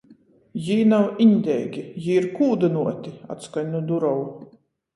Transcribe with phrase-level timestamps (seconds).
[0.67, 4.29] "Jī nav iņdeigi, jī ir kūdynōti," atskaņ nu durovu.